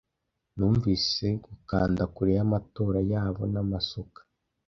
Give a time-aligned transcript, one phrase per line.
[0.55, 4.19] Numvise gukanda kure y'amatora yabo n'amasuka,